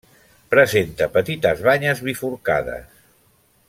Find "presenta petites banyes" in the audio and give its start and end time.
0.53-2.03